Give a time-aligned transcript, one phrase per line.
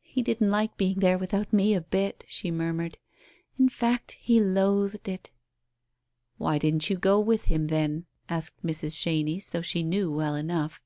[0.00, 2.96] "He didn't like being there without me a bit," she murmured.
[3.58, 5.28] "In fact, he loathed it."
[6.38, 8.96] "Why didn't you go with him, then?" asked Mrs.
[8.98, 10.80] Chenies, though she knew well enough.